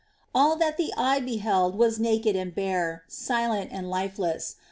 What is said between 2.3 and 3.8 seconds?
and bare, silent